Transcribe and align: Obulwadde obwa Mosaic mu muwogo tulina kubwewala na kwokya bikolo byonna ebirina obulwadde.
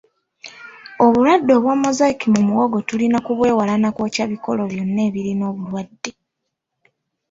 Obulwadde 1.05 1.51
obwa 1.57 1.73
Mosaic 1.83 2.19
mu 2.33 2.41
muwogo 2.47 2.77
tulina 2.87 3.17
kubwewala 3.25 3.73
na 3.81 3.89
kwokya 3.95 4.25
bikolo 4.31 4.61
byonna 4.71 5.01
ebirina 5.07 5.43
obulwadde. 5.51 6.11